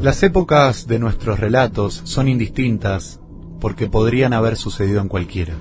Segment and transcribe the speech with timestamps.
[0.00, 3.18] Las épocas de nuestros relatos son indistintas
[3.60, 5.54] porque podrían haber sucedido en cualquiera.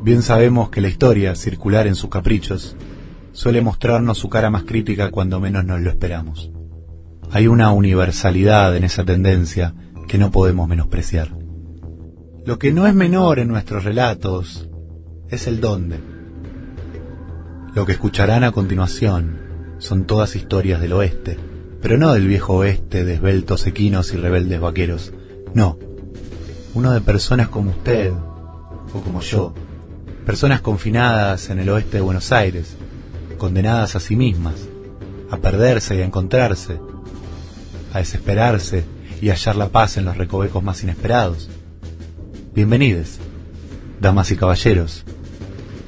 [0.00, 2.76] Bien sabemos que la historia, circular en sus caprichos,
[3.32, 6.52] suele mostrarnos su cara más crítica cuando menos nos lo esperamos.
[7.32, 9.74] Hay una universalidad en esa tendencia
[10.06, 11.36] que no podemos menospreciar.
[12.46, 14.68] Lo que no es menor en nuestros relatos
[15.28, 15.98] es el dónde.
[17.74, 19.40] Lo que escucharán a continuación
[19.78, 21.36] son todas historias del oeste,
[21.82, 25.12] pero no del viejo oeste de esbeltos equinos y rebeldes vaqueros,
[25.54, 25.78] no,
[26.74, 29.54] uno de personas como usted, o como yo,
[30.26, 32.76] personas confinadas en el oeste de Buenos Aires,
[33.38, 34.54] condenadas a sí mismas,
[35.30, 36.78] a perderse y a encontrarse,
[37.92, 38.84] a desesperarse
[39.20, 41.48] y a hallar la paz en los recovecos más inesperados.
[42.54, 43.18] Bienvenidos,
[44.00, 45.04] damas y caballeros,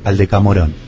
[0.05, 0.82] al Decamorón.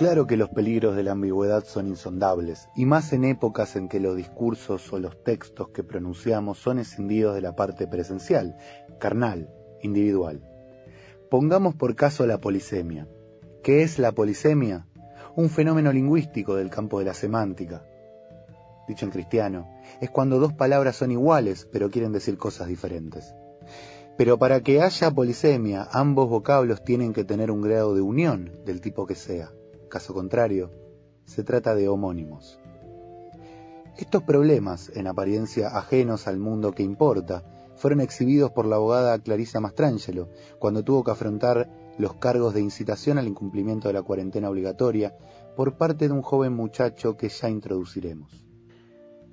[0.00, 4.00] Claro que los peligros de la ambigüedad son insondables, y más en épocas en que
[4.00, 8.56] los discursos o los textos que pronunciamos son escindidos de la parte presencial,
[8.98, 9.50] carnal,
[9.82, 10.40] individual.
[11.30, 13.08] Pongamos por caso la polisemia.
[13.62, 14.86] ¿Qué es la polisemia?
[15.36, 17.84] Un fenómeno lingüístico del campo de la semántica.
[18.88, 19.68] Dicho en cristiano,
[20.00, 23.34] es cuando dos palabras son iguales pero quieren decir cosas diferentes.
[24.16, 28.80] Pero para que haya polisemia, ambos vocablos tienen que tener un grado de unión del
[28.80, 29.50] tipo que sea.
[29.90, 30.70] Caso contrario,
[31.24, 32.60] se trata de homónimos.
[33.98, 37.42] Estos problemas, en apariencia ajenos al mundo que importa,
[37.74, 40.28] fueron exhibidos por la abogada Clarissa Mastrangelo
[40.60, 45.16] cuando tuvo que afrontar los cargos de incitación al incumplimiento de la cuarentena obligatoria
[45.56, 48.46] por parte de un joven muchacho que ya introduciremos.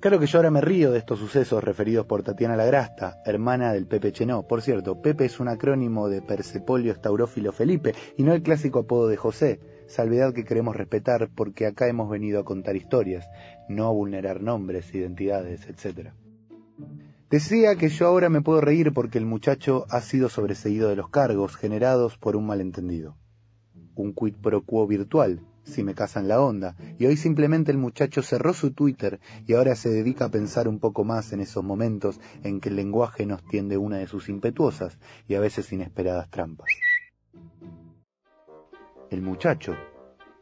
[0.00, 3.86] Claro que yo ahora me río de estos sucesos referidos por Tatiana Lagrasta, hermana del
[3.86, 4.42] Pepe Chenó.
[4.46, 9.08] Por cierto, Pepe es un acrónimo de Persepolio Staurófilo Felipe y no el clásico apodo
[9.08, 13.28] de José, salvedad que queremos respetar porque acá hemos venido a contar historias,
[13.68, 16.10] no a vulnerar nombres, identidades, etc.
[17.30, 21.08] Decía que yo ahora me puedo reír porque el muchacho ha sido sobreseído de los
[21.08, 23.16] cargos generados por un malentendido.
[23.94, 28.22] Un quid pro quo virtual, si me casan la onda, y hoy simplemente el muchacho
[28.22, 32.20] cerró su Twitter y ahora se dedica a pensar un poco más en esos momentos
[32.44, 36.68] en que el lenguaje nos tiende una de sus impetuosas y a veces inesperadas trampas.
[39.10, 39.74] El muchacho,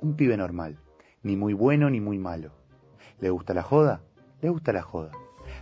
[0.00, 0.81] un pibe normal,
[1.22, 2.50] ni muy bueno ni muy malo.
[3.21, 4.03] ¿Le gusta la joda?
[4.43, 5.12] Le gusta la joda.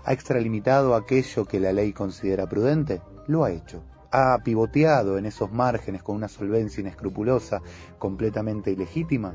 [0.06, 3.02] ¿Ha extralimitado aquello que la ley considera prudente?
[3.26, 3.84] Lo ha hecho.
[4.10, 7.60] ¿Ha pivoteado en esos márgenes con una solvencia inescrupulosa,
[7.98, 9.34] completamente ilegítima?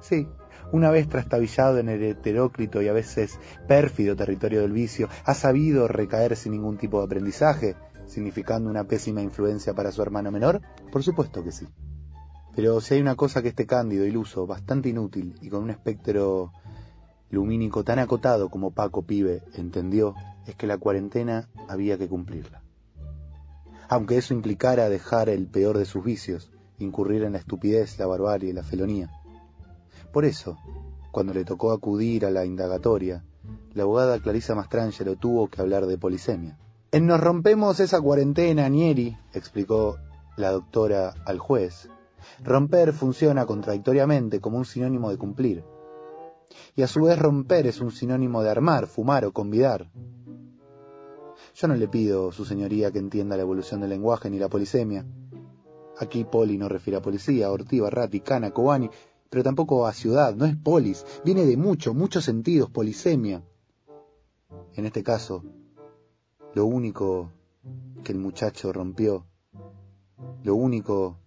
[0.00, 0.28] Sí.
[0.70, 5.88] Una vez trastabillado en el heterócrito y a veces pérfido territorio del vicio, ¿ha sabido
[5.88, 7.74] recaer sin ningún tipo de aprendizaje,
[8.06, 10.60] significando una pésima influencia para su hermano menor?
[10.92, 11.66] Por supuesto que sí.
[12.58, 16.52] Pero si hay una cosa que este cándido iluso, bastante inútil y con un espectro
[17.30, 22.64] lumínico tan acotado como Paco Pibe entendió, es que la cuarentena había que cumplirla.
[23.88, 28.52] Aunque eso implicara dejar el peor de sus vicios, incurrir en la estupidez, la barbarie,
[28.52, 29.08] la felonía.
[30.12, 30.58] Por eso,
[31.12, 33.22] cuando le tocó acudir a la indagatoria,
[33.72, 36.58] la abogada Clarisa Mastrangelo tuvo que hablar de polisemia.
[36.90, 39.98] En Nos rompemos esa cuarentena, Nieri, explicó
[40.36, 41.88] la doctora al juez,
[42.42, 45.64] Romper funciona contradictoriamente como un sinónimo de cumplir.
[46.74, 49.90] Y a su vez romper es un sinónimo de armar, fumar o convidar.
[51.54, 55.04] Yo no le pido, su señoría, que entienda la evolución del lenguaje ni la polisemia.
[55.98, 58.88] Aquí poli no refiere a policía, ortiva, rati, cana, cobani,
[59.28, 63.42] pero tampoco a ciudad, no es polis, viene de mucho, muchos sentidos, polisemia.
[64.74, 65.42] En este caso,
[66.54, 67.32] lo único
[68.04, 69.26] que el muchacho rompió,
[70.44, 71.18] lo único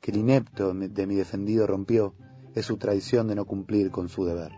[0.00, 2.14] que el inepto de mi defendido rompió
[2.54, 4.52] es su traición de no cumplir con su deber.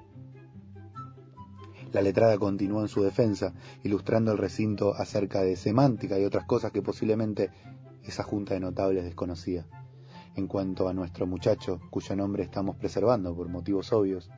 [1.92, 3.52] La letrada continuó en su defensa,
[3.82, 7.50] ilustrando el recinto acerca de semántica y otras cosas que posiblemente
[8.04, 9.66] esa junta de notables desconocía.
[10.36, 14.30] En cuanto a nuestro muchacho, cuyo nombre estamos preservando por motivos obvios,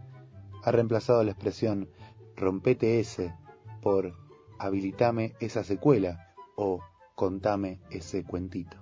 [0.64, 1.90] ha reemplazado la expresión
[2.36, 3.34] rompete ese
[3.82, 4.14] por
[4.58, 6.80] habilitame esa secuela o
[7.14, 8.81] contame ese cuentito.